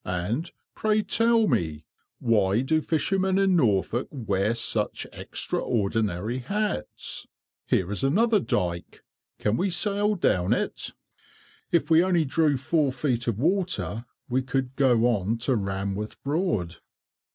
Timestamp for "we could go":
14.27-15.05